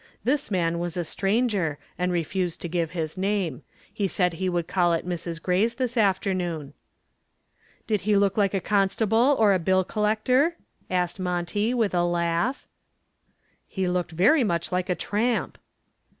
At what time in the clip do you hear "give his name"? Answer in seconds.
2.67-3.61